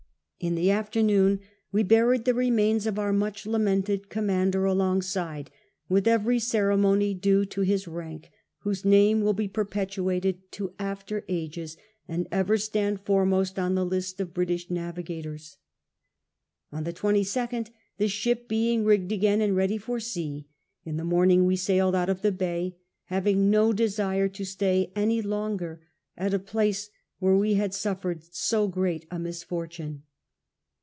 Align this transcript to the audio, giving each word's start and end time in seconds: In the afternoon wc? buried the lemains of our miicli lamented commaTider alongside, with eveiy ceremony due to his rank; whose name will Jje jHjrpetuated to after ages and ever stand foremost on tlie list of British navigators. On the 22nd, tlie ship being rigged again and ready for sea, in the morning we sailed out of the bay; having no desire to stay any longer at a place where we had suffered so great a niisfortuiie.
In 0.43 0.55
the 0.55 0.71
afternoon 0.71 1.39
wc? 1.71 1.87
buried 1.87 2.25
the 2.25 2.33
lemains 2.33 2.87
of 2.87 2.97
our 2.97 3.13
miicli 3.13 3.45
lamented 3.45 4.09
commaTider 4.09 4.67
alongside, 4.71 5.51
with 5.87 6.05
eveiy 6.07 6.41
ceremony 6.41 7.13
due 7.13 7.45
to 7.45 7.61
his 7.61 7.87
rank; 7.87 8.31
whose 8.61 8.83
name 8.83 9.21
will 9.21 9.35
Jje 9.35 9.51
jHjrpetuated 9.51 10.39
to 10.49 10.73
after 10.79 11.23
ages 11.29 11.77
and 12.07 12.27
ever 12.31 12.57
stand 12.57 13.01
foremost 13.01 13.59
on 13.59 13.75
tlie 13.75 13.87
list 13.87 14.19
of 14.19 14.33
British 14.33 14.71
navigators. 14.71 15.57
On 16.71 16.85
the 16.85 16.93
22nd, 16.93 17.69
tlie 17.99 18.09
ship 18.09 18.47
being 18.47 18.83
rigged 18.83 19.11
again 19.11 19.41
and 19.41 19.55
ready 19.55 19.77
for 19.77 19.99
sea, 19.99 20.47
in 20.83 20.97
the 20.97 21.05
morning 21.05 21.45
we 21.45 21.55
sailed 21.55 21.93
out 21.93 22.09
of 22.09 22.23
the 22.23 22.31
bay; 22.31 22.77
having 23.03 23.51
no 23.51 23.71
desire 23.71 24.27
to 24.29 24.43
stay 24.43 24.91
any 24.95 25.21
longer 25.21 25.83
at 26.17 26.33
a 26.33 26.39
place 26.39 26.89
where 27.19 27.37
we 27.37 27.53
had 27.53 27.75
suffered 27.75 28.23
so 28.33 28.67
great 28.67 29.05
a 29.11 29.17
niisfortuiie. 29.17 30.01